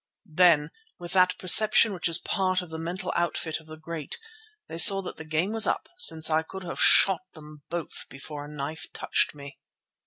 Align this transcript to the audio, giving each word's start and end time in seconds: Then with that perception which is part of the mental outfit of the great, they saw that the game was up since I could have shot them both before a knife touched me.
Then 0.33 0.71
with 0.97 1.13
that 1.13 1.37
perception 1.37 1.93
which 1.93 2.09
is 2.09 2.17
part 2.17 2.63
of 2.63 2.71
the 2.71 2.79
mental 2.79 3.13
outfit 3.15 3.59
of 3.59 3.67
the 3.67 3.77
great, 3.77 4.17
they 4.67 4.79
saw 4.79 4.99
that 5.03 5.17
the 5.17 5.23
game 5.23 5.51
was 5.51 5.67
up 5.67 5.89
since 5.95 6.27
I 6.27 6.41
could 6.41 6.63
have 6.63 6.79
shot 6.81 7.21
them 7.35 7.61
both 7.69 8.07
before 8.09 8.43
a 8.43 8.47
knife 8.51 8.87
touched 8.93 9.35
me. 9.35 9.59